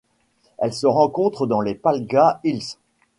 [0.57, 2.77] Elle se rencontre dans les Palghat Hills.